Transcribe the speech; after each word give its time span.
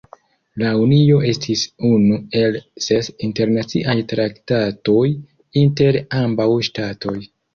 La 0.59 0.69
unio 0.83 1.17
estis 1.31 1.65
unu 1.89 2.17
el 2.39 2.57
ses 2.85 3.11
internaciaj 3.27 3.97
traktatoj 4.13 5.05
inter 5.65 6.01
ambaŭ 6.23 6.51
ŝtatoj. 6.69 7.17